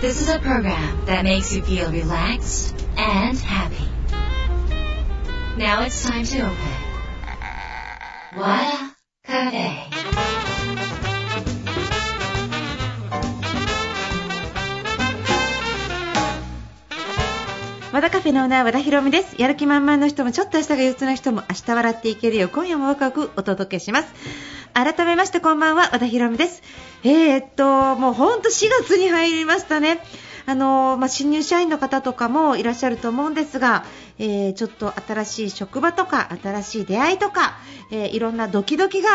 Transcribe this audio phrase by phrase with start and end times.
[0.00, 3.84] This is a program that makes you feel relaxed and happy.
[5.58, 6.56] Now it's time to open.
[8.34, 9.90] Wada Cafe.
[17.92, 24.14] 和田カフェのオーナー和田博美ですやる気満々の人もちょっと明日が憂鬱な人も明日笑っていけるよう今夜もワクワクお届けします
[24.74, 26.62] 改めましてこんばんは和田博美です。
[27.02, 30.00] えー、っともう本当4月に入りましたね。
[30.50, 33.84] あのまあ、新入社員の方とかもいらっしゃると思うんですが、
[34.18, 37.56] えー、ちょっと新しい職場とか新しい出会いとか、
[37.92, 39.10] えー、いろんなドキドキが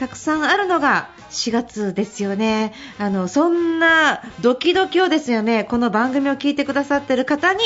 [0.00, 2.74] たくさんあるのが4月ですよね。
[2.98, 7.62] あのそんなドキドキをですよねこの番組を聞いてくださっている方に、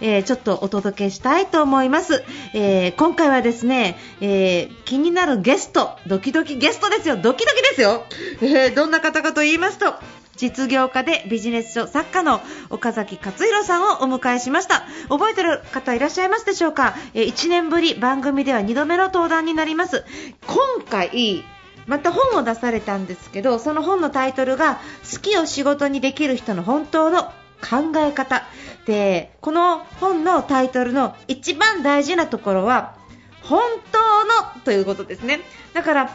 [0.00, 2.22] えー、ちょっとお届けしたいと思います、
[2.54, 7.16] え今回はですね、え気になるゲストドキドキゲストですよ。
[7.16, 8.04] ドキドキですよ、
[8.40, 9.94] えどんな方かと言いますと
[10.38, 12.40] 実業家でビジネス書作家の
[12.70, 14.84] 岡崎勝弘さんをお迎えしました。
[15.08, 20.04] 覚えてる方いらっしゃいますでしょうか、え1年ぶり番組では2度目の登壇になります。
[20.46, 21.44] 今回
[21.88, 24.78] また本を出されたんですけどその本のタイトルが
[25.10, 27.24] 好きを仕事にできる人の本当の
[27.60, 28.44] 考え方。
[28.86, 32.96] でこの本のタイトルの一番大事なところは
[33.42, 35.40] 本当のということですね。
[35.74, 36.10] だから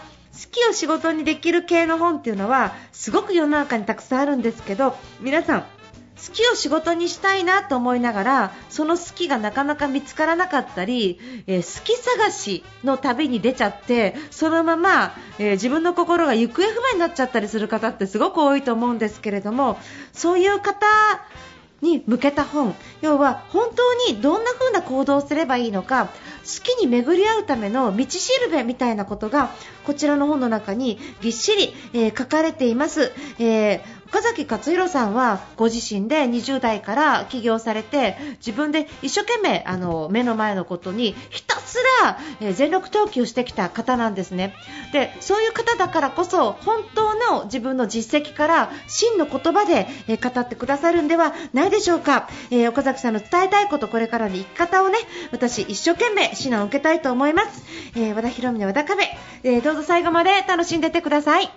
[0.51, 19.77] きを仕事にできる系の本っていうのはすごく世の中にたくさんあるんですけど皆さん好きを仕事にしたいなと思いながらその好きがなかなか見つからなかったり、えー、好き探しの旅に出ちゃってそのまま、えー、自分の心が行方不明になっちゃったりする方ってすごく多いと思うんですけれども
[20.13, 20.85] そういう方
[21.81, 26.09] に向けた本要は本当にどんな風な行動をすればいいのか
[26.63, 29.51] きに巡り合うための道しるべみたいなことが
[29.85, 44.53] こちらの本の中にぎっしり、えー、書かれています、えー岡崎勝弘さんはご自身で20代から起業されて自分で一生懸命あの目の前のことにひたすら、えー、全力投球してきた方なんですね。
[44.91, 54.99] でそういう方だからこそ本当の自分の実績から真の言葉で、えー、語ってくださるんではないでしょうか、えー、岡崎さんの伝えたいことこれからの生き方をね
[55.31, 57.63] 私一生懸命指南を受けたいと思います、
[57.95, 59.03] え和田博美の和田壁、
[59.43, 61.49] えどうぞ最後まで楽しんでってください。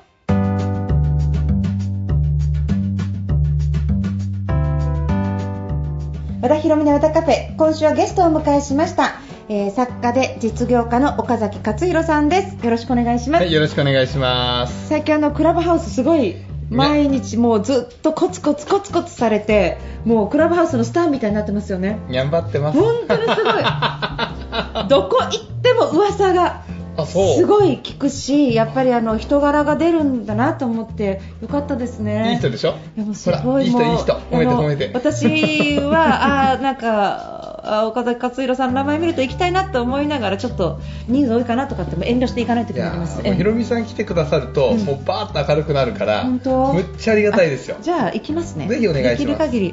[6.42, 12.64] 和田博美の和田カフェ今週はゲストをお迎えしました、えー、作家で実業家の岡崎勝弘さんです。
[12.64, 14.88] よろしくお願いします、はい、よろしくお願いします。
[14.88, 16.36] 最近あのクラブハウスすごい
[16.70, 21.98] 毎日もうずっとコツコツコツコツされてもうクラブハウスのスターみたいになってますよね。
[22.10, 22.78] 頑張ってます。
[22.78, 23.54] 本当にすごい
[24.88, 26.62] どこ行っても噂が
[27.06, 32.30] すごい聞くしやっぱりあの人柄が出るんだなと思ってよかったですね。
[32.32, 32.74] いい人でしょ？
[32.96, 34.14] いやもうすごいいい人いい人。
[34.30, 34.90] 褒めて褒めて。
[34.94, 37.35] 私はあなんか
[37.66, 43.22] 岡崎勝弘さんの名前見ると行きたいなと思いながらちょっと人数多いかなとかっても遠慮していかないといけないます。
[43.22, 46.72] ひろみさん来てくださると、うん、もうバーッと明るくなるから本当？
[46.72, 47.76] むっちゃありがたいですよ。
[47.80, 48.68] じゃあ行きますね。
[48.68, 49.18] ぜひお願いします。
[49.18, 49.70] できる限り、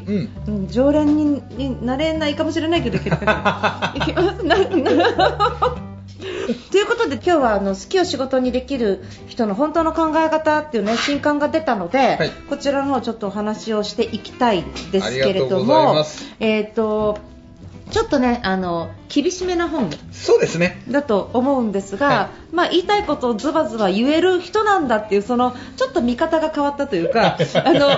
[0.47, 3.25] うん、常連になれないかもしれないけど行ける限
[3.99, 3.99] り。
[4.01, 4.45] 行きます。
[4.45, 4.57] な
[6.71, 16.05] ということで今日はあの好きを仕事にできる人の本当の考え方っていうね新刊が出たので、はい、こちらのちょっとお話をしていきたいですけれども
[16.39, 17.19] えっ、ー、と
[17.93, 20.81] ちょっとねあの厳しめな本そうですね。
[20.89, 27.89] だと思うんですが、はい、まあ、言いたいことをズバズバ言える人なんだっていうそのちょっと見方が変わったというか あの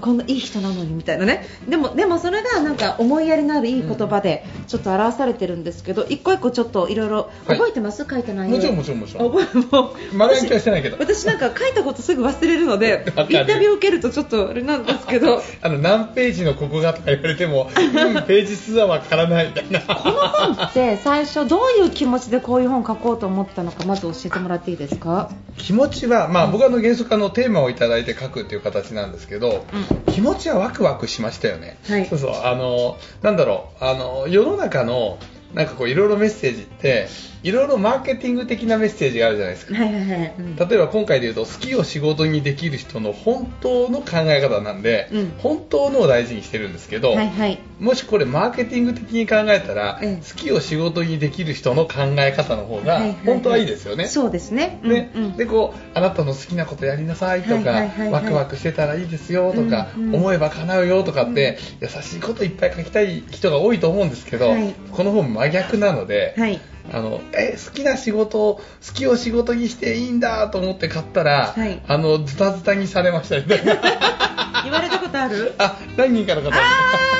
[0.00, 1.46] こんないい人なのにみたいなね。
[1.68, 9.32] でもでもそれがなんか思いやりのあるいい言葉でちょっと表されてるんですけど、一個一個ちょっといろいろ覚えてます、はい、書いた内容もちろんもちろんもちろん。
[9.32, 10.96] 覚えもうまだ勉強してないけど。
[10.98, 15.42] 私なんか書いたことすぐ忘れるので インタビュー受けるとちょっとあれなんですけど。
[15.62, 19.80] あの何ページのここがとか言われても、うん、ページ数はわからないみたいな。
[19.94, 25.30] この本って最初どういう気持ちでこういう本書こうと思ったのかまず教えてもらっていいですか？
[25.56, 32.32] 気持ちは、まあ、僕はの原則のテーマをいただいて書くっていう形なんですけど、うん、気持ちはワクワクしましたよね、はい、そうそう。
[32.44, 33.84] あのなんだろう。
[33.84, 35.18] あの世の中の
[35.54, 37.08] なんかこういろいろメッセージって
[37.42, 40.34] いろいろマーケティング的なメッセージがあるじゃないですか、はいはいはい。
[40.38, 66.60] うん、例えば今回で言うと好きを仕事にできる人の本当の考え方なんで、うん、本当のを大事にしてるんですけど、はいはい、もしこれマーケティング的に考えたら、うん、好きを仕事にできる人の考え方の方が本当はいいですよね、はいはいはい、そうですね、ねうんうん、でこうあなたの好きなことやりなさいとか、はいはいはいはい、ワクワクしてたらいいですよとか、うんうん、思えば叶うよとかって、優しいこといっぱい書きたい人が多いと思うんですけど、はい、この本真逆なので、はい
[66.92, 68.62] あのえ好きな仕事を好
[68.94, 73.42] きを仕事にしていいんだと思って買ったら、はい、あのズタズタにされましたね。
[73.42, 73.48] い
[74.64, 75.54] 言われたことある？
[75.58, 76.50] あ何人かの方。
[76.50, 76.52] あ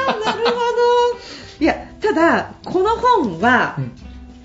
[0.08, 0.58] あなるほど。
[1.60, 3.92] いやただこの本は、うん。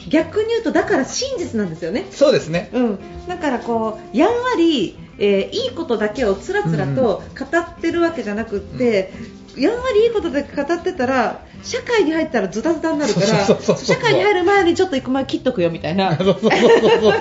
[0.09, 2.05] 逆に言うとだから真実なんですよね。
[2.11, 2.69] そうですね。
[2.73, 2.99] うん。
[3.27, 13.27] だからこうやんわり、えー、いいことだけをつらつらと語ってるわけじゃなくって、うん、やんわりいいことだけ語ってたら社会に入ったらズタズタになるから
[13.77, 16.17] 社会に入る前にちょっと行く前切っとくよみたいな。
[16.17, 17.11] そうそうそうそう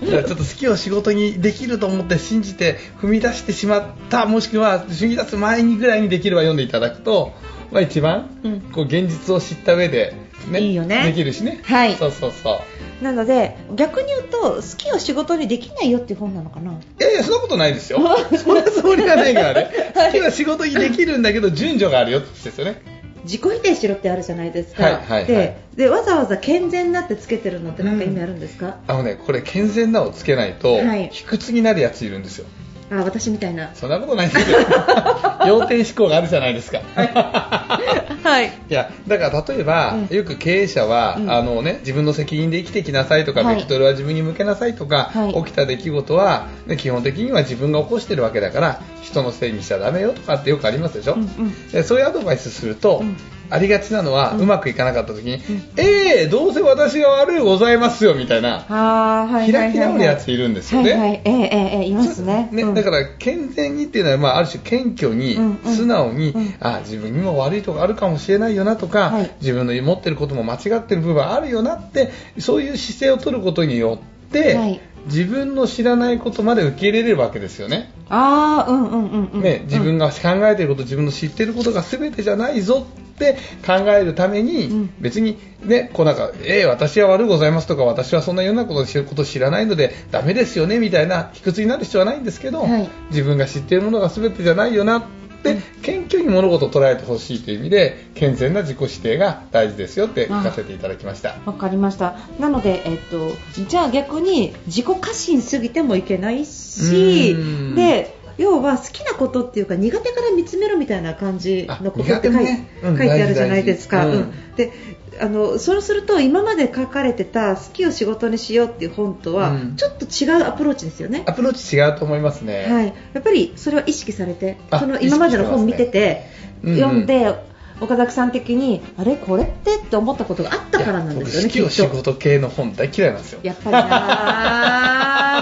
[0.00, 0.24] そう。
[0.24, 7.32] ちょっと好きを仕事にできると思って信じて踏み出してしまったもしくは踏み出す前にぐらいにできれば読んでいただくと。
[7.70, 8.30] まあ、一番、
[8.72, 10.14] こう現実を知った上で、
[10.46, 11.04] ね、いいよね。
[11.04, 11.60] できるしね。
[11.64, 11.94] はい。
[11.96, 12.62] そうそうそ
[13.00, 13.04] う。
[13.04, 16.72] なので逆に言うと好きを仕事にできないよっていう本なのかな。
[16.72, 18.00] いやいやそんなことないですよ。
[18.36, 22.80] そんなつもりはないからね、 好きは仕事にできるんだけど順序があるよってですよね。
[23.24, 32.46] 自己否定しろってあるじゃないですか、はいはいはい、ででわざわざ健全なってつけてるのって何か意味あるんですか、うん、あのねこれ健全なをつけないと、はい、卑屈になるやついるんですよ
[32.90, 33.70] あ私みたいな。
[33.74, 34.58] そんなことないですよ。
[35.46, 36.80] 要点思考があるじゃないですか。
[36.94, 53.16] はい、 いやだから例えば、うん、よく経営者は、うん、あのね、自分の責任で生きてきなさいとか、はい、ベクトルは自分に向けなさいとか、はい、起きた出来事は、ね、基本的には自分が起こしてるわけだから人のせいにしちゃだめよとかってよくありますでしょ、うんうん、そういうアドバイスすると、うん
[53.50, 55.40] ありがちなのは、うまくいかなかった時に、
[55.76, 60.90] ええー、どうせ私が悪いございますよみたいな、開き直るやついるんですよね。
[60.92, 62.48] はいはい、ええええいますね。
[62.52, 77.90] ね、だから健全にっていうのは、まあ、ある種謙虚に、素直に、あ自分にも悪いとこあるかもしれないよなとか、自分の持ってることも間違ってる部分あるよなってそういう姿勢を取ることによって、自分の知らないことまで受け入れれるわけですよね。
[78.08, 79.42] ああ、うんうんうんうん。
[79.42, 83.36] ね、自分が考えていること、自分の知っていることが全てじゃないぞって
[83.66, 95.02] 考えるために、別にね、こうなんか、えー、私は悪うございますとか、私はそんなようなことこと知らないので、ダメですよねみたいな卑屈になる必要はないんですけど、はい、自分が知っているものが全てじゃないよなっ
[95.42, 101.36] て謙虚に物事を捉えてほしいという意味で健全な自己否定が大事ですよって書かせていただきました。
[101.46, 102.16] わかりました。
[102.38, 103.30] なので、えっと、
[103.68, 107.36] じゃあ逆に自己過信すぎてもいけないし
[107.74, 114.06] で要は好きなことっていうか苦手から見つめろみたいな感じのことって書いねうん、書いてあるじゃないですか。
[114.06, 114.72] うん、で
[115.20, 121.24] あのそうすると今まで書かれてた好きを仕事にしようっていう本とはちょっと違うアプローチですよね。
[121.26, 122.66] アプローチ違うと思いますね。
[122.70, 122.86] はい。
[123.14, 126.24] やっぱりそれは意識されて、その今までの本見てて、
[126.62, 127.34] ね、読んで、
[127.80, 129.16] 岡崎さん的にあれ？
[129.16, 131.48] これってって思ったことがあったからなんですよね。
[131.48, 133.40] 好きを仕事系の本大嫌いなんですよ。
[133.42, 133.88] やっぱりな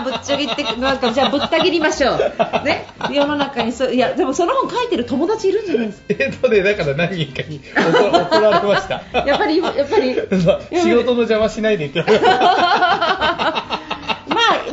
[0.00, 2.18] ぶっちゃぎってなんかじゃあぶった切りましょう。
[2.64, 2.86] ね？
[3.10, 6.04] 世の中にそいやでもその本書いてる友達いるんじゃないですか？
[6.08, 9.02] えっとねだから何人かに怒られました。
[9.26, 10.14] やっぱりやっぱり
[10.80, 12.04] 仕事の邪魔しないでって。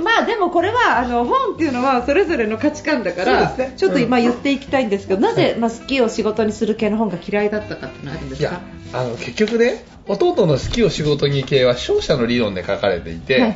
[0.04, 8.60] まあでもこれはあの本っていうのはそれぞれの価値観だから、ね、ちょっと今言っていきたいんですけど、うん、なぜ、まあ、好きを仕事にする系の本が嫌いだったかってのあるんですか？
[8.94, 13.56] あの結局ね弟の好きを仕事に系は勝者の理論で書かれていて、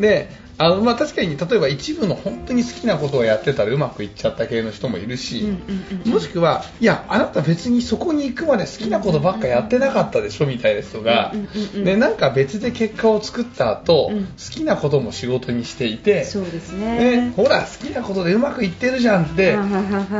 [0.00, 0.28] で
[0.62, 5.58] あのまあ、確かに例えば一部の本当に好きなことをやってたらうまくいっちゃった系の人もいるし、
[6.06, 11.32] もしくはいやあなた別にそこに行くまで好きなことばっかやってなかったでしょみたいな人が、
[11.74, 19.54] でなんか別で結果を作った後、うん、好きなことも仕事にしていてそうですね、ね、ほら好きなことでうまくいってるじゃんって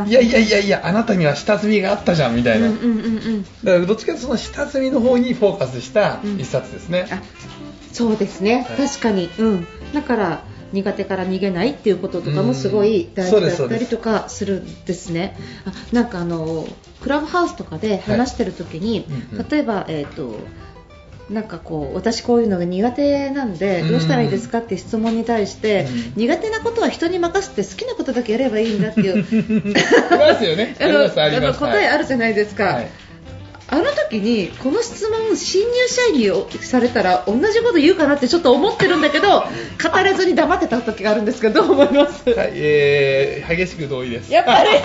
[0.08, 7.06] いやいやいやいやあなたには下積みがあったじゃんみたいな、だからどっちかというとその下積みの方にフォーカスした一冊ですね。
[7.10, 15.36] うん、そうですね、はい、確かに、うんだから苦手から逃げないっていうこととかもすごい大事だったりとかするんですね。
[15.66, 16.66] あなんかあの
[17.00, 20.36] クラブハウスとかで話してる時に、はい、例えば、えーと、
[21.28, 29.16] なんかこう私こういうのが苦手なんでどうしたらいいですかって質問に対して、苦手なことは人に任せて好きなことだけやればいいんだっていう。
[30.16, 30.76] ますよね。
[31.52, 32.90] 答えあるじゃないですか、はい
[33.72, 36.30] あの時にこの質問新入社員に
[36.62, 39.48] されたら同じこと言うかなってちょっと思ってるんだけど語
[40.04, 42.28] れずに黙ってた時があるんですけどどう思います。
[42.28, 44.30] はい、えー、激しく同意です。
[44.30, 44.68] やっぱり。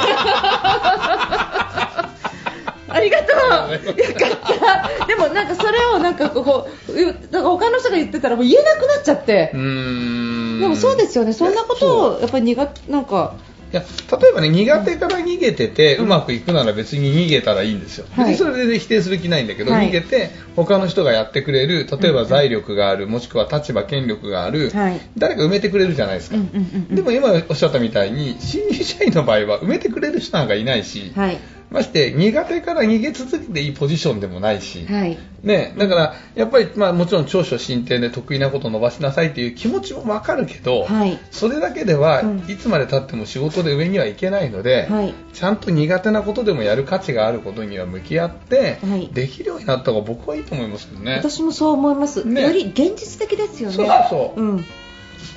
[2.89, 3.37] ありがとう。
[3.73, 5.05] よかった。
[5.05, 9.51] でもなんかそれをなんかこうなんか他の人が言ってたらもう言えなくなっちゃって。
[9.51, 11.33] でもそうですよね。
[11.33, 13.35] そんなことをやっぱり苦なんか
[13.71, 26.37] いや例えばね苦手から逃げててうまくいくなら別に逃げたらいいんですよ、別にそれで否定する気ないんだけど、はい、逃げて他の人がやってくれる例えば財力がある、もしくは立場権力がある、はい、誰か埋めてくれるじゃないですか、
[26.89, 31.37] でも今おっしゃったみたいに新入社員の場合は埋めてくれる人なんかいないし、はい
[31.69, 35.17] まして苦手から逃げ続けていいポジションでもないし、はい。
[35.43, 41.19] ね、だからやっぱり、まあ、もちろん長所進展で得意なことを伸ばしなさいという気持ちもわかるけど、はい。
[41.31, 42.37] それだけではうん。
[42.47, 45.13] いつまでたっても仕事で上にはいけないので、はい。
[45.33, 49.09] ちゃんと苦手なことでもやる価値があることには向き合って、はい。
[49.13, 51.15] できるようになった方が僕はいいと思いますけどね。
[51.17, 52.41] 私もそう思います、ね。
[52.41, 53.75] より現実的ですよね。
[53.75, 54.41] そうそうそう。
[54.41, 54.65] うん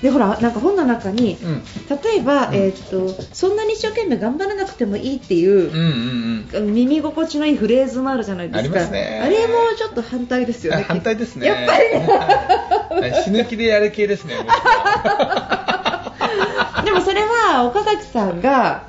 [0.03, 1.63] でほらなんか本の中に、うん。
[2.03, 2.55] 例えば、うん。
[2.55, 5.79] えーっとそんなに一生懸命頑張らなくてもいいっていううんう
[6.59, 6.75] んうん。
[6.75, 8.81] 耳心地のいいフレーズもあるじゃないですか。
[8.81, 10.87] あれもちょっと反対ですよね。
[10.89, 11.47] あ 反対ですね。
[11.47, 11.91] やっぱり。
[11.99, 13.25] ねはい。
[13.25, 14.35] 死ぬ気でやる系ですね。
[16.85, 18.85] でもそれは岡崎さんが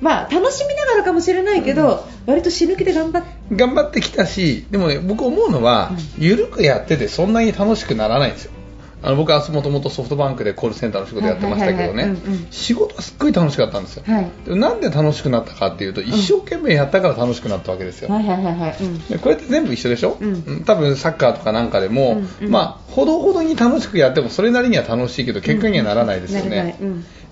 [0.00, 8.52] まあ楽しみながらかもしれないけど、割と死ぬ気で頑張って頑張ってきたし、でもね、僕思うのは、ゆるくやっててそんなに楽しくならないんですよ。
[9.02, 12.16] あの僕はもともとソフトバンクでコールセンターの仕事やってましたけどね。
[12.50, 14.04] 仕事はすっごい楽しかったんですよ。
[14.06, 14.56] はい。
[14.56, 18.08] なんで楽しくなったかっていうと、一生懸命やったから楽しくなったわけですよ。
[18.08, 20.64] これって全部一緒でしょ、うん。
[20.64, 22.50] 多分サッカーとかなんかでも、うんうん。
[22.50, 26.76] まあ、ほどほどに楽しくやってもそれなりには楽しいけど結果にはならないですよね、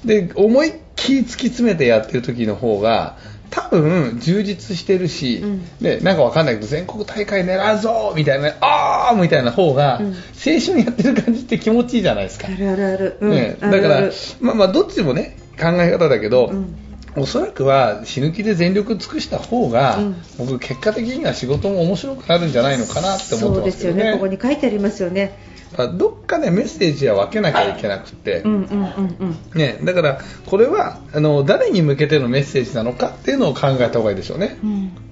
[0.05, 3.17] で思いっきり突き詰めてやってる時の方が
[3.51, 5.79] 多分充実してるし、うん。
[5.79, 10.07] でなんかわかんないけど全国大会狙うぞみたいなあーみたいな方が、うん。
[10.07, 10.13] 青
[10.61, 13.31] 春やってる感じって気持ちいいじゃないですか、あるあるある、うん。
[13.31, 16.75] ね、あだからまあまあどっちもね考え方だけど、うん。
[17.17, 20.17] おそらくは死ぬ気で全力尽くした方が、うん。
[20.39, 23.61] 僕結果的には仕事も面白くなるんじゃないのかなって思ってますね。
[23.61, 24.13] そうですよね。
[24.13, 25.37] ここに書いてありますよね
[25.77, 29.37] どっかでメッセージは分けなきゃいけなくって、うんうんうんうん。
[29.55, 34.59] ね、だからこれはあの誰に向けてのメッセージなのかっていうのを考えた方がいいでしょうね。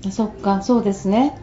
[0.05, 1.41] うん、そっかそうですね。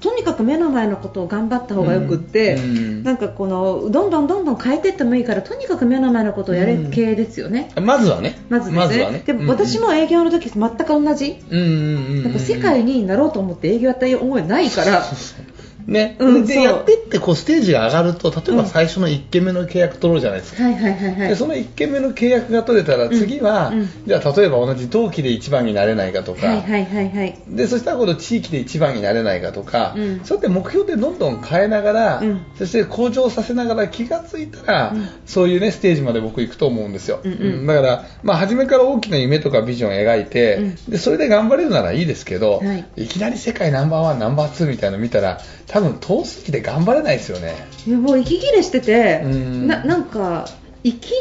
[0.00, 3.02] とにかく目の前のことを頑張った方がよくって、うんうん。
[3.02, 8.38] なんかこのどんどんどんどん変えていってもいいからとにかく目の前のことをやれ系ですよね、まずはね。
[8.50, 9.22] まずですねはね。
[9.24, 11.72] でも私も営業の時全く同じ、うんうんうん。
[11.72, 15.02] うん、なんか世界になろうと思って営業やった思いないから、
[15.86, 18.56] ね、うんでやってってこうステージが上がると例えうん。
[18.58, 20.64] ば最初の1件目の契約取ろうじゃないですか。
[20.64, 21.28] はいはいはいはい。
[21.28, 23.88] でその1件目の契約が取れたら次は、うんうん。
[24.06, 27.38] じゃあ例えば同じ同期で1番になれないかとか、はいはいはいはい。
[27.48, 30.20] でそしたら今度地域で一番になれないかとか、うん。
[30.24, 32.40] そうやって目標でどんどん変えながら、うん。
[32.58, 35.08] そして向上させながら気がついたら、うん。
[35.24, 37.66] そういうねステージまで僕行くと思うんですよ、うんうん。
[37.66, 40.74] だから、まあ、初めから大きな夢とかビジョンを描いて、うん。
[40.90, 42.84] でそれで頑張れるならいいですけど、はい。
[42.96, 47.54] い、きなり世界ナンバーワンナンバーツーみたいなの見たら多分遠すぎて頑張れないですよね。
[47.86, 49.66] いやもう息切れしてて、うん。
[49.66, 50.48] ななんか
[50.82, 51.16] いきな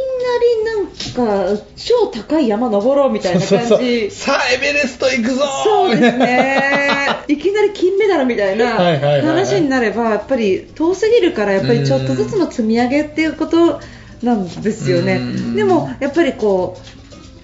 [0.78, 3.80] りなんか超高い山登ろうみたいな感じそうそう。
[3.80, 5.64] そうさあエベレスト行くぞー。
[5.64, 7.08] そうですね。
[7.28, 8.76] いきなり金メダルみたいな
[9.22, 13.80] 話になればやっぱり遠すぎるからやっぱりちょっとずつの積み上げっていうこと
[14.22, 15.16] なんですよね。
[15.16, 15.56] うん。
[15.56, 16.78] でもやっぱりこ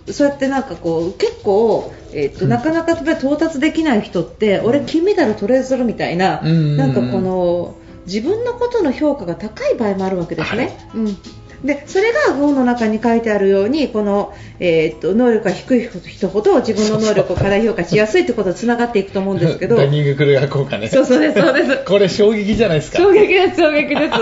[0.08, 6.77] うそうやってなんかこう結構、えっとなかなか到達できない人って俺金メダル取れずるみたいなうん。
[6.77, 7.75] なんかこの
[8.06, 10.89] 自分のことの評価が高い場合もあるわけですね。
[10.94, 11.18] うん。
[11.65, 19.77] でそれが本の中に書いてあるようにこの、えーっと能力が低い人ほど自分の能力を過大評価しやすいということにつながっていくと思うんですけど。
[19.77, 20.88] ダニング・クルーガー効果ね。
[20.88, 21.86] そうそうですそうです。
[21.86, 22.98] これ衝撃じゃないですか。
[22.98, 24.13] 衝撃です衝撃です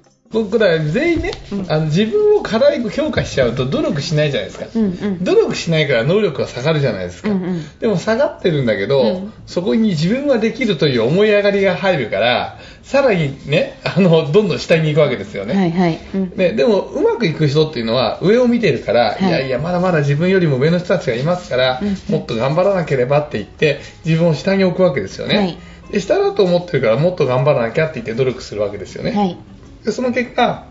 [0.34, 1.72] 僕ら全員ね、うん。
[1.72, 5.24] あの自分を過大評価しちゃうと努力しないじゃないですか、うんうん。
[5.24, 7.78] 努力しないから能力が下がるじゃないですか、うんうん。
[7.78, 9.32] でも下がってるんだけど、うん。
[9.46, 16.32] そこに自分はできるという思い上がりが入るからさらにねあのどんどん下に行くわけですよね、はいはい、うん。
[16.36, 19.28] ね、でもうまくいく人っていうのは上を見てるから、はい。
[19.28, 21.96] い、やいやまだまだ自分よりも上の人たちがいますから、うん。
[22.12, 25.58] もっと頑張らなければって言って自分を下に置くわけですよね、はい。
[25.92, 29.36] で下だと思ってるからもっと頑張らなきゃって言って努力するわけですよね、はい
[29.84, 30.66] でその結果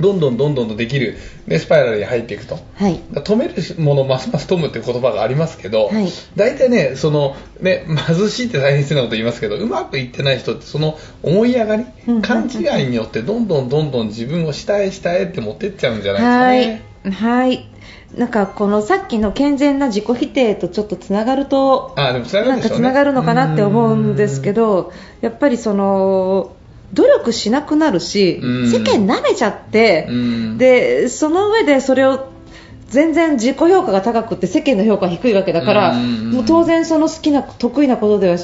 [0.00, 2.58] どんどんどんどんとできる、ね、スパイラルに入っていくと。
[2.74, 2.98] はい。
[3.12, 6.08] 止めるものますます止むっていう言葉がありますけど、はい。
[6.34, 12.16] 大体ねそのね貧しいって大変失礼なこと言いますけどうまくいってない人ってその思い上がり、うん。
[12.16, 17.12] うん勘違いによってどんどんどんどん自分を下へ下へって持ってっちゃうんじゃないですかね。
[17.14, 17.48] はい。
[17.48, 17.68] はい。
[18.16, 22.70] なんかこのさっきの健全な自己否定とちょっとつながるとあでもつながなんか。
[22.70, 26.54] つながるのかなって思うんですけどやっぱりその
[26.92, 28.70] 努力しなくなるしうん。
[28.70, 30.58] 世間舐めちゃってうん。
[30.58, 32.30] でその上でそれを
[32.88, 36.30] 全然自己評価が高くって世間の評価が低いわけだからうん。
[36.32, 38.36] もう当然その好きな得意なことでは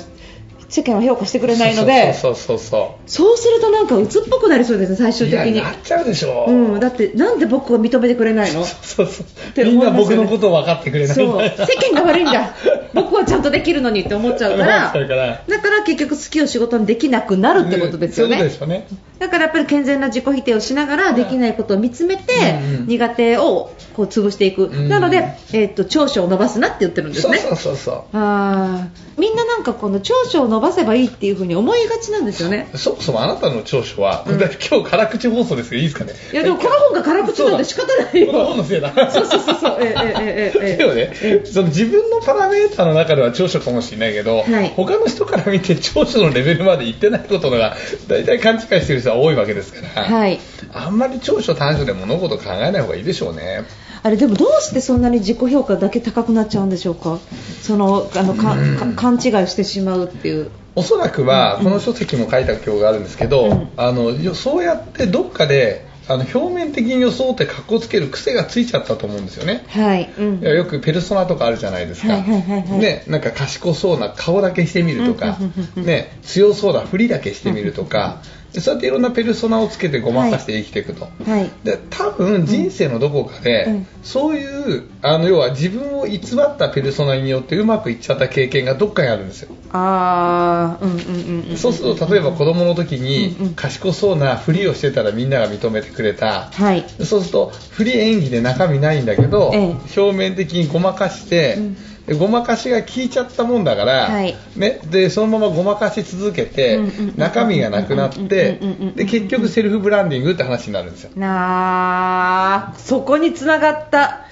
[0.68, 3.36] 世間は評価してくれないのでそうそうそうそそう。
[3.38, 5.62] するとなんか鬱っぽくなりそうですね最終的に。
[5.62, 6.44] なっちゃうでしょ。
[6.46, 6.52] う。
[6.52, 8.64] うん、だってなんで僕を認めてくれないの？
[8.64, 11.16] そうそうてみんな僕のことを分かってくれない。
[11.16, 11.42] そう。
[11.42, 12.54] 世間が悪いんだ。
[12.92, 14.92] 僕はちゃんとできるのにって思っちゃうから。
[14.92, 18.36] だから結局好きを仕事にできなくなるってことですよね。
[18.36, 18.86] ことですよね。
[19.18, 22.86] だからやっぱり健全な自己否定をしながらできないことを見つめてうんうん。
[22.86, 24.66] 苦手をこう潰していく。
[24.68, 24.88] ん。
[24.88, 27.38] なので、えー、と長所を伸ばすなって言ってるんですね。
[27.38, 28.04] そうそうそうそう。
[28.12, 29.20] あー。
[29.20, 32.68] みんななんかこの長所を伸ばせばいいっていう風に思いがちなんですよね。
[32.74, 36.12] そもそもあなたの長所は、うん、今日辛口放送ですけどいいですかね。
[36.32, 38.26] いやでもこの本が辛口なんで仕方ないよ。
[38.28, 38.92] この本のせいだ。
[39.10, 39.76] そうそうそうそう。
[39.80, 47.76] えええええでもねその自分のパラメーターの中では長所かもしれないけど、はい、他の人から見て長所のレベルまでいってないことが
[48.08, 50.40] 大体勘違いしてる人は多いわけですから、はい、
[50.72, 53.64] あんまり長所短所で物事考えない方がいいでしょうね
[54.02, 57.18] あれでもどうしてそんなに自己評価だけ高くなっちゃうんでしょうか？
[57.62, 58.56] そのあのか
[58.96, 60.50] 勘違いしてしまうっていう。
[60.74, 69.64] おそらくはこの書籍も書いた今日があるんですけど、うん、あのそうやってどっかであの表面的に装って格好つける癖がついちゃったと思うんですよね。
[69.68, 70.08] はい。
[70.16, 72.14] うん、よくペルソナとかあるじゃないですか。
[72.14, 75.36] はいはいはいはい、ね、なんか賢そうな顔だけしてみるとか、
[75.76, 89.54] ね、強そうなふりだけしてみるとか、そうやっていろんなペルソナをつけてごまかして生きていくと、はい、で多分人生のどこかで、うん、そういうあの要は自分を偽ったペルソナによってうまくいっちゃった経験がどっかにあるんですよ。
[89.70, 101.76] ああうんうんうんそうすると例えば子供の時に賢そうなふりをしてたらみんなが認めてくれた、はい、そうすると振り演技で中身ないんだけど、ええ、表面的にごまかして、うん
[102.14, 106.78] ごまかしが効いちゃったもんだから、はい、ね、でそのままごまかし続けて、
[107.16, 108.60] 中身がなくなって、
[108.94, 111.10] で結局セルフブランディングって話になるんですよ。
[111.16, 114.26] なそこにつながった。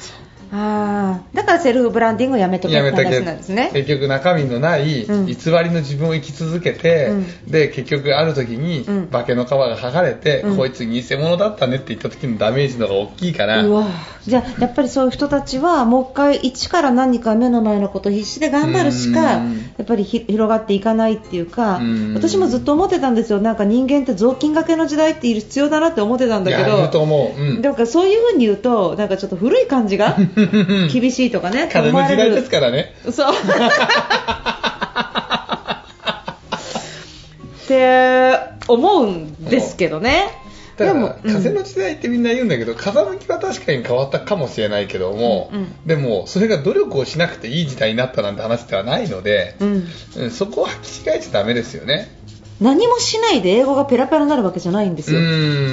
[0.53, 3.71] あだからセルフブランディングをやめとけって話なんですね。
[3.73, 13.65] 結局中身のない偽りの自分を生き続けて、うん、で結局ある時に、うん、化けの皮が剥がれて、うん、こいつ偽物だったねって言った時のダメージの方が大きいから。
[14.27, 19.45] じゃあやっぱりそういう人たちはもう一回一から何か目の前のことを必死で頑張るしかや
[19.83, 21.81] っぱり広がっていかないっていうか
[22.15, 23.41] 私もずっと思ってたんですよ。
[23.41, 26.77] なんか人間って雑巾がけの時代って必要だなって思ってたんだけど。
[26.77, 30.17] いやと思う、うん、だからそういうふうに言うとなんかちょっと古い感じが
[30.93, 31.69] 厳しいとかね。
[31.73, 32.95] 風の時代ですからね。
[33.11, 33.35] そう。
[37.65, 38.39] って
[38.69, 40.29] 思うんですけどね。
[40.77, 52.09] だから、風の時代ってみんな言うんだけど、風向きは確かに変わったかもしれないけども、うんうん、でも、それが努力をしなくていい時代になったなんて話ではないので、うん、そこは履き違えちゃだめですよね。
[52.61, 55.21] 何もしないで英語がペラペラになるわけじゃないんですよ。
[55.21, 55.23] う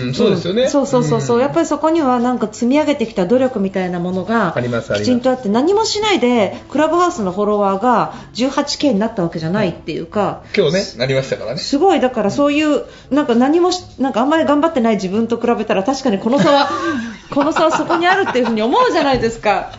[0.09, 1.39] んそうですよね、うん、そうそうそうそう。
[1.39, 4.53] やっぱりそこにはなんか積み上げてきた努力みたいなものが
[4.95, 11.59] きちんとあって何もしないでクラブハウスのフォロワーが 18K になったわけじゃないっていうか、今日ねなりましたからね。
[11.59, 12.01] すごい。
[12.01, 16.69] だからそういうなんか何もなんかあんまり頑張ってない自分と比べたら確かにこの差は
[17.31, 19.71] この差はそこにあるっていうふうに思うじゃないですか。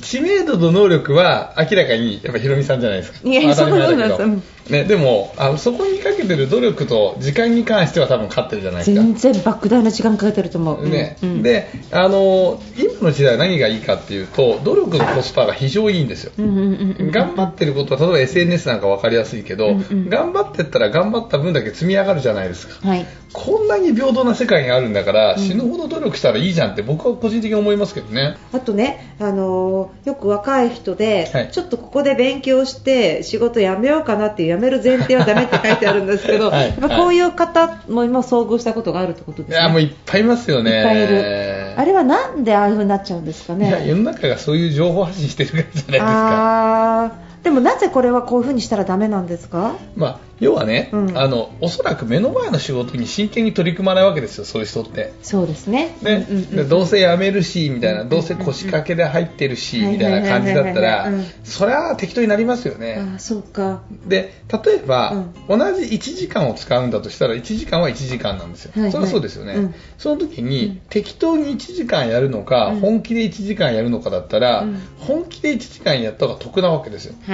[0.00, 3.18] 知名度と能力は明らかにやっぱひろみさんじゃないですか。
[3.28, 4.53] いや、そうなんです。
[4.70, 9.02] ね、でもあのそこにかけてる努力と時間に関しては多分勝ってるじゃないですか。
[9.02, 39.56] 全然莫大な時間かけてると思う、ね、うん、であの今の時代何がいいかっていうと努力のコスパが非常にいいんですよ、頑張ってることは例えば SNS なんか分かりやすいけど、うんうん、頑張ってったら頑張った分だけ積み上がるじゃないですか、はい、こんなに平等な世界にあるんだから、死ぬほど努力したらいいじゃんって僕は個人的に思いますけどねあとね、あのよく若い人で、はい、ちょっとここで勉強して仕事辞めようかなって辞める前提はダメって書いてあるんですけど、はい、やっぱこういう方も今遭遇したことがあるってことですね。
[39.56, 40.70] いや、もういっぱいいますよね。
[40.70, 41.74] いっぱいいる。
[41.76, 43.68] あれはなんでああいう風になっちゃうんですかね。
[43.68, 47.04] いや、世の中がそういう情報発信してるからじゃないですか。
[47.04, 49.76] あでもなぜこれはこういう風にしたらダメなんですか？
[49.94, 55.12] まあ要はね、うん、あのおそらく目の前の仕事に真剣に取り組まないわけですよ、そういう人って。
[55.22, 55.96] そうですね。
[56.02, 56.26] ね、
[56.68, 61.08] どうせ辞めるし、みたいな、どうせ腰掛けで入ってるし、みたいな感じだったら、
[61.44, 63.00] それは適当になりますよね。
[63.16, 63.82] あそうか。
[64.06, 68.72] で、例えば、うん、同じ1時間を使うんだとしたら、1時間は1時間なんですよ。
[68.74, 69.54] はいはい、それはそうですよね。
[69.54, 74.66] うん、その時に、適当に1時間やるのか、本気で1時間やるのかだったら、
[74.98, 77.14] 本気で1時間やった方が得なわけですよ。
[77.24, 77.33] は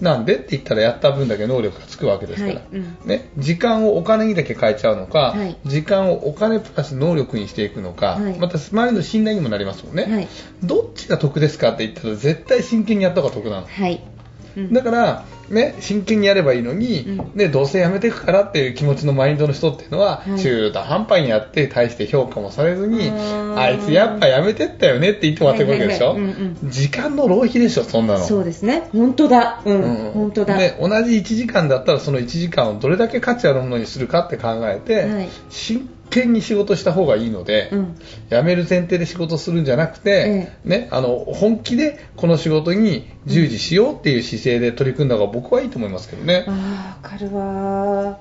[0.00, 10.28] なんでって言ったらやった分だけ能力がつくわけですから、はいうん、ね、時間をお金にだけ変えちゃうのか、はい、時間をお金プラス能力にしていくのか、はい、また周りの信頼にもなりますもんね、
[10.62, 13.66] どっちが得ですかって言ったら絶対真剣にやった方が得なの、うん、
[14.72, 26.16] だからね、真剣にやればいいのに、うん、ね、どうせやめていくからっていう気持ちのマインドの人っていうのは、はい、中途半端にやって大して評価もされずにあいつやっぱやめてったよねって言ってもらってくわけでしょ、
[26.64, 28.24] 時間の浪費でしょそんなの。
[28.24, 28.88] そうですね。
[28.92, 29.62] 本当だ。
[29.64, 30.56] うん、うん、本当だ。
[30.56, 37.96] で同じ1時間だったらその1時間をどれだけ価値あるものにするかって考えて、はい、真剣に仕事した方がいいので、うん、
[38.30, 46.44] 辞める前提で仕事するんじゃなくて、ええ、ね、あの本気でこの仕事に従事しようっていう姿勢で取り組んだ方が僕はいいと思いますけどね。
[46.48, 48.18] あかるわ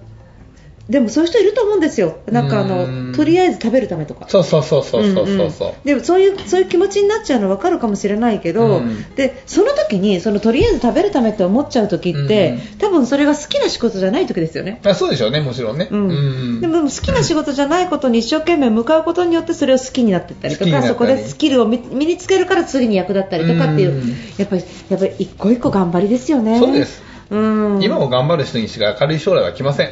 [0.89, 4.28] でもそういう人いると思うんですよ、なんかあのとりあえず食べるためとか。
[4.28, 14.82] そうそうそうそうそうそうそう、うんうん、でもそういうそういう気持ちになっちゃうの分かるかもしれないけど、うん、でその時にそのとりあえず食べるためって思っちゃう時って、うん、多分それが好きな仕事じゃない時ですよね。
[14.84, 15.88] あそうでしょうね、もちろんね。
[15.89, 16.12] うん、う
[16.58, 24.04] ん、でも好きな仕事じゃないことに一生懸命向かうことによってそれを好きになっていったりとか、そこでスキルを身につけるから次に役立ったりとかっていう、
[24.38, 26.60] やっぱりやっぱり一個一個頑張りですよね。
[26.60, 27.02] そうです。
[27.30, 27.38] う
[27.78, 29.89] ん、今も頑張る人にしか明るい将来は来ません。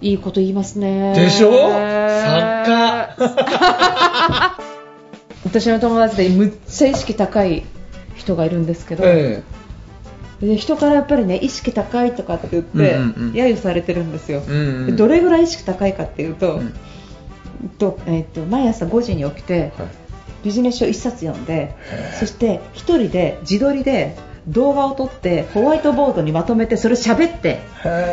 [0.00, 1.14] いいこと言いますね。
[1.14, 1.50] でしょ？
[1.50, 1.60] 作
[2.70, 3.16] 家。
[5.44, 7.62] 私の友達でむっちゃ意識高い
[8.16, 9.42] 人がいるんですけど、え
[10.42, 14.54] え、で人からやっぱりね意識高いとかって言って、揶揄されてるんですよ、うん
[14.88, 16.74] うん、どれぐらい意識高いかっていうとうん、
[17.78, 19.88] とえー、と毎朝5時に起きて、はい、
[20.44, 21.74] ビジネス書1冊読んで
[22.18, 24.16] そして1人で自撮りで
[24.48, 27.60] 動画を撮ってホワイトボードにまとめてそれを喋って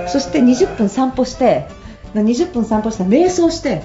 [0.08, 1.68] そして20分散歩して
[2.14, 3.84] 20分散歩して瞑想して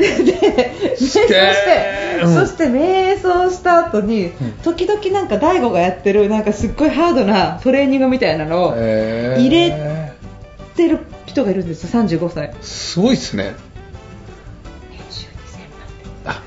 [0.00, 4.32] で瞑想して、うん、そして瞑想した後に、
[4.62, 10.14] 時々なんか大悟がやってるなんかすっごいハードなトレーニングみたいなのを入れ
[10.74, 12.54] てる人がいるんですよ35歳。
[12.62, 13.54] すごいっすね。
[16.24, 16.42] あ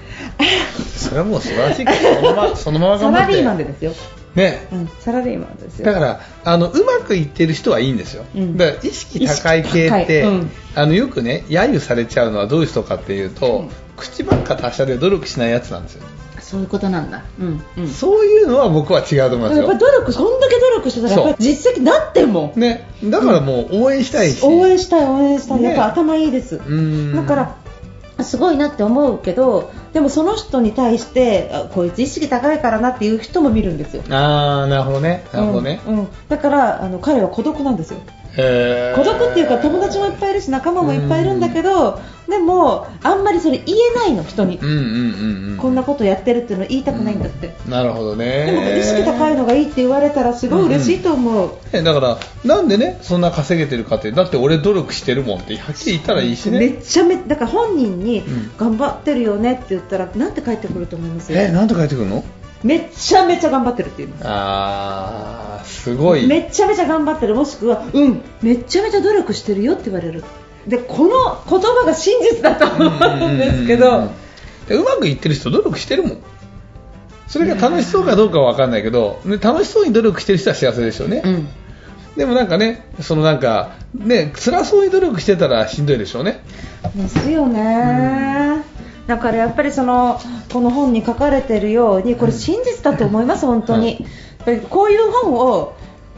[0.96, 3.28] それはもう素晴らしいけどそのままそのまま頑張って。
[3.28, 3.94] サラリーマンでですよ
[4.36, 5.86] ね、うん、サラリーマンですよ。
[5.86, 13.66] だからあのうまくいってる人はいいんですよ、うん、だから意識高い系って、うん、あのよくね揶揄されちゃうのはどういう人かっていうと、
[13.96, 16.04] 口ばっか達者で努力しないやつなんですよ。
[16.40, 17.64] そういうことなんだ、うん。
[17.78, 19.64] うん、そういうのは僕は違うと思いますよ。
[19.64, 22.54] やっぱ努力そんだけ努力してたらやっぱり実績なっても。
[22.56, 22.88] ね。
[23.04, 26.58] だからもう応援したいし、応援したい応援したい、ね、やっぱ頭いいです。
[26.58, 27.56] だから
[28.24, 34.04] すごいなって思うけどでもその人に対してこいつ意識高いからなっていう人も見るんですよ。
[34.10, 35.26] ああなるほどね。
[35.34, 38.00] なるほどね、うんうん、だからあの彼は孤独なんですよ
[38.36, 48.46] 孤独っていうか友達もいっぱいいるし仲間もいっぱいいるんだけど、でもあんまりそれ言えないの人に、うんうんうんうん、こんなことやってるっていうの言いたくないんだって、うん、なるほどね。
[48.48, 54.12] でも意識高いのがいいって言われたらすごい嬉しいと思う、うん、だからなんでねそんな稼げてるかって。
[54.12, 56.60] だって俺努力してるもんってはっきり言ったらいいしね。
[56.60, 58.24] めちゃめだから本人に
[58.58, 61.32] 頑張ってるよねって言ったら、なんて返ってくると思います？
[61.34, 62.24] えなんて返ってくるの？
[62.64, 66.28] めちゃめちゃ頑張ってるって言いますあーすごい。
[66.28, 67.36] めちゃめちゃ頑張ってる。
[67.36, 70.24] もしくはうんめちゃめちゃ努力してるよって言われる。
[70.68, 74.10] でこの言葉が真実だと思うんですけど。
[74.70, 76.18] うまくいってる人努力してるもん。
[77.28, 81.48] それが楽しそうかどうかは分かんないけど、ね、楽しそうに努力してる人は幸せでしょうね、うん、
[82.16, 86.44] でもなんかねそのなんかね辛そうに努力してたらしんどいでしょうね。
[86.96, 88.73] ですよね、うん
[89.08, 90.20] だからやっぱりその
[90.52, 94.06] この本に書かれているようにこれ真実だと思います、本当に。
[94.70, 95.74] こういう本を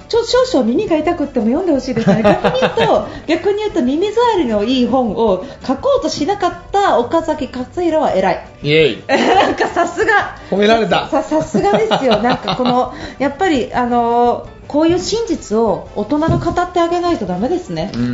[0.07, 2.21] ちょ少々耳が痛くっても読んでほしいですね。
[2.23, 8.47] 逆に言うと、逆に言うと耳障りのいい本を書こうとしなかった岡崎勝弘は偉い。
[8.63, 9.03] イエイ。
[9.07, 10.37] なんかさすが。
[10.51, 11.07] 褒められた。
[11.09, 12.21] さ、さすがですよ。
[12.21, 17.91] なんかこの、 やっぱり、あのこういう真実を大人が語ってあげないとダメですね。
[17.93, 18.11] うんうんう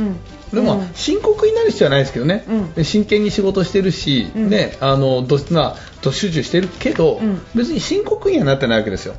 [0.00, 0.20] ん
[0.52, 2.44] でも、深刻になる必要はないですけどね、
[2.76, 9.14] うん、真剣に仕事してるし、うん、ね、あのどなど集中してるけど、うん、別に深刻にはなってないわけですよ、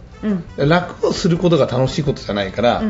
[0.58, 2.84] 楽をすることが楽しいことじゃないから、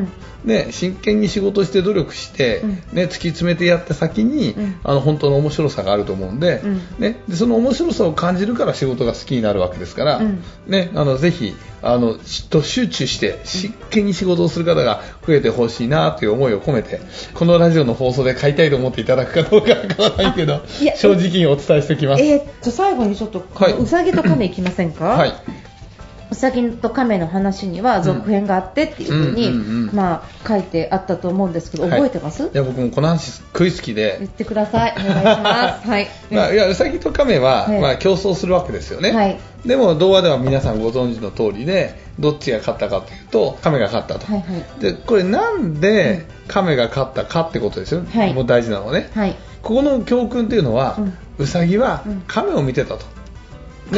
[0.43, 6.61] ね、真剣に仕事して努力して、ね、突き詰めてやった先に、あの本当の面白さがあると思うんで,、
[6.99, 10.21] ね、でその面白さを感じるから仕事が好きになるわけですから、
[10.67, 17.01] ね、あのぜひあの集中して真剣に仕事をする方が増えてほしいなという思いを込めて
[17.33, 19.75] このラジオの放送で買いたいと思っていただくかどうかわ
[20.09, 20.61] からないけど
[20.95, 22.23] 正直にお伝えしておきます。
[22.23, 25.33] えー、最後にちょっと、はい、うさぎと亀いきませんか、はい
[26.33, 29.51] うさぎと亀の話には続編があってっていうふうに、
[29.93, 34.17] まあ、書いてあったと思うんですけど、覚えてます、い、や僕もこの話食い好きで。
[34.19, 34.95] 言ってください。
[34.97, 36.07] お願いします、 はい。
[36.31, 50.97] まあ、いやうさぎと亀は、まあ、競争するわけですよね、はい、でも童話では皆さんご存知の通りでどっちが勝ったかというと亀が勝ったと、はいはい、でこれなんで亀が勝ったかってことですよ、はい、もう大事なのはね、はい、ここの教訓っていうのは、
[51.37, 53.05] うん、さぎは亀を見てたと、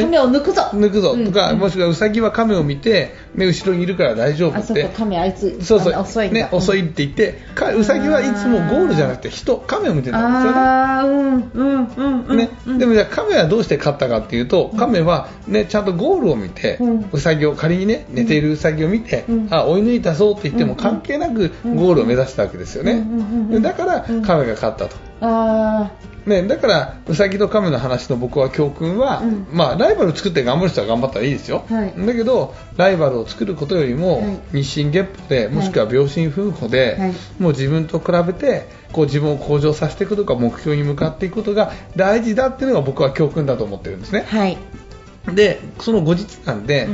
[0.02, 0.62] 亀を抜くぞ。
[0.72, 1.16] 抜くぞ。
[1.16, 4.88] とか、もしくはウサギは亀を見て目後ろにいるから大丈夫ってあそうか。
[4.96, 6.00] 亀あいつそうそう。
[6.00, 10.58] 遅いね、遅いって言ってかウサギはいつもゴールじゃなくて人亀を見てたんですよね。
[10.58, 16.78] ああうんうんうんね、でもじゃあ亀はどうして勝ったかっていうと亀はねちゃんとゴールを見て、
[17.12, 23.04] ウサギを仮にね寝ているウサギを見て、あ追い抜いたぞって言っても関係なくゴールを目指したわけですよね、
[23.60, 25.90] だから亀が勝ったとあ
[26.26, 29.46] ね、だからうさぎと亀の話の僕は教訓は、うん。
[29.52, 31.94] まあ、ライバルを作って頑張る人は頑張ったらいいですよ、はい。
[31.96, 34.40] だけどライバルを作ることよりも、はい。
[34.52, 37.14] 日進月歩でもしくは秒針夫婦で、はい。
[37.38, 44.24] もう自分と比べてこう自分を向上させていくとか目標に向かっていくことが大事だっていうのが僕は教訓だと思ってるんですね。
[44.26, 44.58] はい
[45.34, 46.88] でその後日なんで、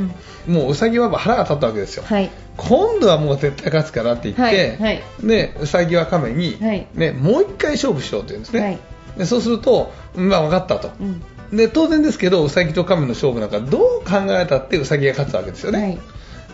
[0.47, 2.31] もううさぎは腹が立ったわけですよ、はい。
[2.57, 5.03] 今度はもう絶対勝つからって言って、はいはい。
[5.23, 6.87] でうさぎは亀に、はい。
[6.93, 8.79] ね、もう一回勝負しようって言うんですね、はい。
[9.17, 11.21] でそうすると、まあ、分かったと、うん。
[11.55, 15.99] で当然ですけどうさぎと亀の勝負なんかどう考えたってうさぎが勝つわけですよね、はい。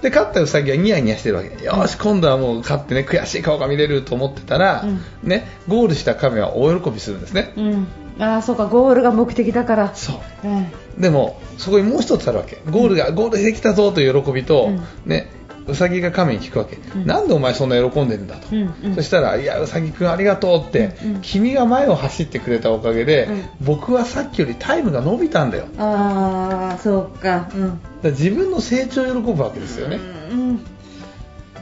[0.02, 1.64] で勝ったうさぎはニヤニヤしてるわけ。
[1.64, 5.02] よし今度はもう勝ってね悔しい顔が見れると思ってたら、うん。
[5.24, 7.88] ね、ゴールした亀は大喜びするんですね、うん
[8.20, 9.96] ああそうかゴールが目的だから。
[9.96, 10.48] そう。
[10.48, 12.62] うんでもそこにもう一つあるわけ。
[12.70, 14.82] ゴールが、ゴールできたぞという喜びと、うん。
[15.06, 15.32] ね
[15.68, 17.06] うさぎが亀に聞くわけ、ん。
[17.06, 18.96] なんでお前そんな喜んでるんだと、うんうん。
[18.96, 21.22] そしたらいやうさぎくんありがとうって、うんうん。
[21.22, 23.46] 君が前を走ってくれたおかげで、うん。
[23.62, 25.68] 僕はさっきよりタイムが伸びたんだよ。
[25.78, 27.50] ああそうか。
[27.54, 27.80] うん。
[28.04, 30.00] ら自分の成長を喜ぶわけですよね、
[30.32, 30.66] うん。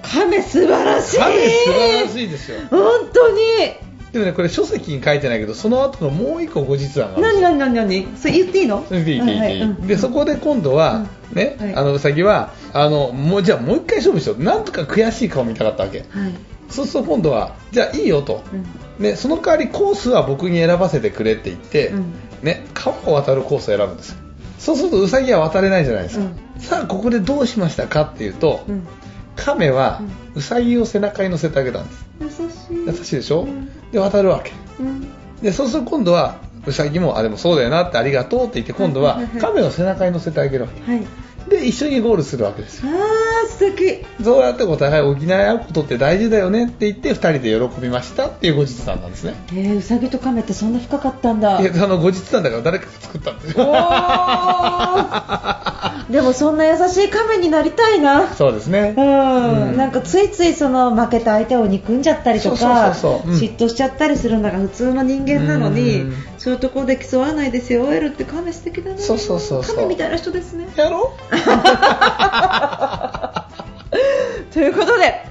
[0.02, 1.18] 亀素晴らしい。
[1.18, 2.60] 亀素晴らしいですよ。
[2.70, 2.80] 本
[3.14, 3.42] 当に
[4.18, 7.42] でもねこれ書籍に書いてないけどその後のもう一個後日談がある何よ。
[7.42, 8.84] 何何何それ言っていいの？
[8.88, 9.26] それでいい。
[9.26, 11.76] でいはいはいでそこで今度は、ね、はい。
[11.76, 14.44] あのうさぎはあのもうじゃあもう一回勝負しよう。
[14.44, 16.00] なんとか悔しい顔見たかったわけ。
[16.00, 16.08] はい。
[16.70, 18.66] そうすると今度はじゃあいいよと、うん。
[19.04, 22.14] ね、その代わりコースは僕に選ばせてくれって言って、うん。
[22.42, 24.18] ね、川を渡るコースを選ぶんですよ。
[24.60, 28.88] そうするとウサギは渡れないじゃないですか、うさあここでどうしましたかっていうと、うん。
[29.36, 30.02] 亀は
[30.34, 32.06] ウサギを背中に乗せてあげたんです。
[32.42, 32.86] 優しい。
[32.86, 34.52] 優しいでしょ、うんで渡るわけ。
[34.80, 35.08] うん。
[35.42, 40.92] でそうすると今度はウサギもあでもそうだよなってありがとうって言って今度は亀を背中に乗せてあげるわけ。
[40.92, 41.08] はい。
[41.50, 42.92] で一緒にゴールするわけですよ
[43.48, 44.06] 素敵。
[44.24, 49.36] そうやってお互い補い合うことって大事だよねって言って2人で喜びましたっていう後日談なんですね。
[49.52, 51.62] えー、うさぎと亀ってそんな深かったんだ。
[51.62, 56.08] いやあの後日談だから誰かが作ったんですおよー。
[56.12, 58.34] でもそんな優しい亀になりたいな。
[58.34, 58.96] そうですね。
[58.98, 59.70] うん。
[59.72, 59.78] うん。
[59.78, 66.14] なんかついついその負けた相手を憎んじゃったりとか嫉妬しちゃったりするのが普通の人間なのにうん。
[66.38, 68.98] そういうところで競わないで背負えるって亀素敵だね。
[69.00, 69.76] そうそうそうそう。
[69.76, 70.68] 亀みたいな人ですね。
[70.78, 71.14] やろ
[74.54, 75.26] ということで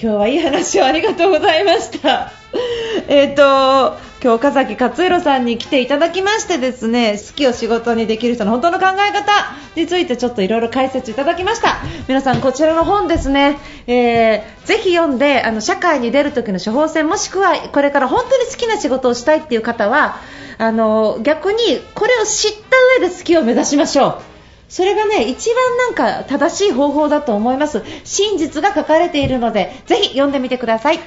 [0.00, 2.32] 今日はいい話をありがとうございました。
[3.08, 9.32] えっ、と今日岡崎勝弘さんに来ていただきましてですね好きを仕事にできる人の本当の考え方
[9.74, 20.18] についてちょっといろいろ解説いただきました皆さんこちらの本ですね、えーぜひ読んであの社会に出る時の処方箋もしくはこれから本当に好きな仕事をしたいっていう方は
[20.58, 21.58] あの逆に
[21.94, 24.31] これを知った上で好きを目指しましょう
[24.72, 27.82] それがね一番なんか正しい方法だと思います。
[28.04, 30.98] 真実が書かれているのでぜひ読んでみてください。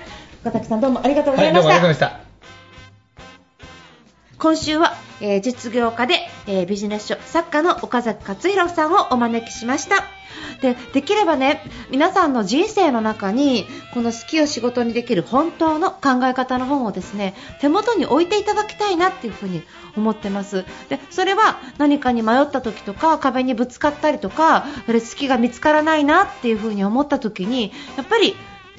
[0.44, 3.26] 岡崎さんどうもありがとうございうました、もありがとうございました。
[4.38, 4.94] 今週は、
[5.26, 10.04] えー実業家で、えービジネス書作家の岡崎勝弘さんをお招きしました。
[10.62, 19.64] でできればね皆さんの人生の中にこの好きを仕事にできる本当の考え方の本をですね手元に置いていただきたいなっていうふうに
[19.98, 20.64] 思ってます。
[20.90, 28.36] でそれは何かに迷った時とか壁にぶつかったりとかそれ好きが見つからないなっていうふうに思った時にやっぱり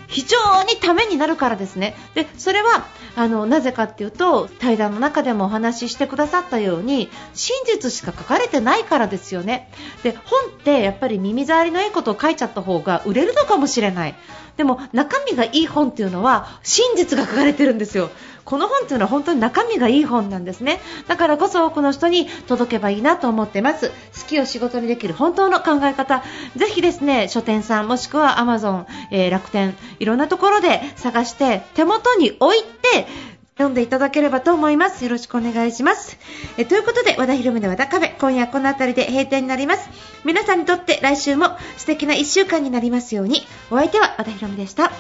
[0.07, 1.97] 非常にためになるからですね。
[2.15, 9.71] で、それは、あの、なぜかっていうと、対談の中でもお話ししてくださったように、真実しか書かれてないからですよね。
[10.03, 14.15] で、本ってやっぱり耳障りのいいことを書いちゃった方が売れるのかもしれない。
[14.57, 18.11] でも、中身がいい本っていうのは、真実が書かれてるんですよ。
[18.47, 20.81] この本っていうのは本当に中身がいい本なんですね。
[21.09, 23.91] だからこそ多くの人に届けばいいなと思ってます。
[23.91, 23.95] 好
[24.29, 26.23] きを仕事にできる本当の考え方。
[26.55, 33.09] ぜひですね、書店さんもしくは Amazon、えー楽天、いろんなところで探して手元に置いて
[33.57, 35.03] 読んでいただければと思います。
[35.03, 36.17] よろしくお願いします。
[36.57, 39.89] えということで、和田博美の和田カフェ、今夜この辺りで閉店になります。
[40.25, 44.93] 皆さんにとって来週も素敵な1週間になりますように、お相手は和田博美でした。